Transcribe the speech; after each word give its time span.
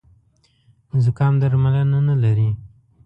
زوکام 1.03 1.33
درملنه 1.41 1.99
نه 2.07 2.15
لري 2.23 2.49